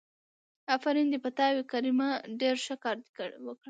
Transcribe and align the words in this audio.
آفرين 0.75 1.07
دې 1.11 1.19
په 1.25 1.29
تا 1.37 1.47
وي 1.55 1.63
کريمه 1.71 2.09
ډېر 2.41 2.55
ښه 2.65 2.75
کار 2.83 2.95
دې 3.03 3.05
وکړ. 3.45 3.59